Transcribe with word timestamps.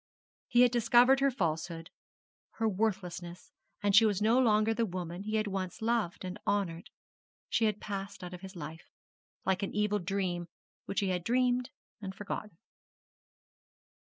He 0.47 0.61
had 0.61 0.71
discovered 0.71 1.19
her 1.19 1.29
falsehood, 1.29 1.91
her 2.53 2.67
worthlessness, 2.67 3.51
and 3.83 3.95
she 3.95 4.03
was 4.03 4.19
no 4.19 4.39
longer 4.39 4.73
the 4.73 4.83
woman 4.87 5.21
he 5.21 5.35
had 5.35 5.45
once 5.45 5.79
loved 5.79 6.25
and 6.25 6.39
honoured. 6.47 6.89
She 7.49 7.65
had 7.65 7.79
passed 7.79 8.23
out 8.23 8.33
of 8.33 8.41
his 8.41 8.55
life, 8.55 8.89
like 9.45 9.61
an 9.61 9.75
evil 9.75 9.99
dream 9.99 10.47
which 10.85 11.01
he 11.01 11.09
had 11.09 11.23
dreamed 11.23 11.69
and 12.01 12.15
forgotten. 12.15 12.57